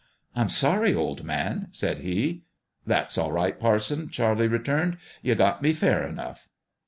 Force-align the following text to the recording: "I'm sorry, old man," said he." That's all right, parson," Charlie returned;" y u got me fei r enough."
"I'm 0.35 0.49
sorry, 0.49 0.95
old 0.95 1.23
man," 1.23 1.67
said 1.73 1.99
he." 1.99 2.41
That's 2.87 3.19
all 3.19 3.31
right, 3.31 3.59
parson," 3.59 4.09
Charlie 4.09 4.47
returned;" 4.47 4.93
y 5.23 5.29
u 5.29 5.35
got 5.35 5.61
me 5.61 5.73
fei 5.73 5.93
r 5.93 6.03
enough." 6.03 6.49